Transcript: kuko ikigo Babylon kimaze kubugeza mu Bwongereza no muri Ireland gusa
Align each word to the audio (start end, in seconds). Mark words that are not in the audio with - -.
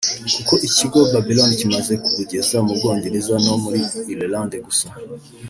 kuko 0.35 0.53
ikigo 0.67 0.99
Babylon 1.13 1.51
kimaze 1.59 1.93
kubugeza 2.03 2.57
mu 2.65 2.71
Bwongereza 2.77 3.35
no 3.45 3.55
muri 3.63 3.81
Ireland 4.13 4.51
gusa 4.65 4.87